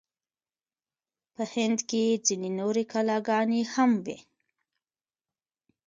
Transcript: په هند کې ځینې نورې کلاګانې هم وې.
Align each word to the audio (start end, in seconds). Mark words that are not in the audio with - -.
په 1.35 1.43
هند 1.53 1.79
کې 1.89 2.03
ځینې 2.25 2.49
نورې 2.59 2.83
کلاګانې 2.91 3.61
هم 3.73 3.91
وې. 4.05 4.17